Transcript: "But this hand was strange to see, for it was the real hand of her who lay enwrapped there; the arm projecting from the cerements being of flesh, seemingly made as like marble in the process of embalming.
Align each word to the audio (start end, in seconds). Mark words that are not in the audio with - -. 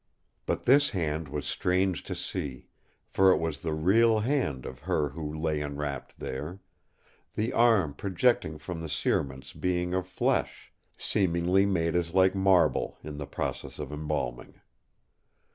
"But 0.47 0.65
this 0.65 0.89
hand 0.89 1.27
was 1.27 1.45
strange 1.45 2.01
to 2.05 2.15
see, 2.15 2.65
for 3.07 3.31
it 3.31 3.37
was 3.37 3.61
the 3.61 3.75
real 3.75 4.21
hand 4.21 4.65
of 4.65 4.79
her 4.79 5.09
who 5.09 5.31
lay 5.31 5.61
enwrapped 5.61 6.17
there; 6.17 6.59
the 7.35 7.53
arm 7.53 7.93
projecting 7.93 8.57
from 8.57 8.81
the 8.81 8.89
cerements 8.89 9.53
being 9.53 9.93
of 9.93 10.07
flesh, 10.07 10.73
seemingly 10.97 11.67
made 11.67 11.95
as 11.95 12.15
like 12.15 12.33
marble 12.33 12.97
in 13.03 13.19
the 13.19 13.27
process 13.27 13.77
of 13.77 13.91
embalming. 13.93 14.55